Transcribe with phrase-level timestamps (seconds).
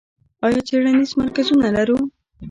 [0.45, 1.97] آیا څیړنیز مرکزونه لرو؟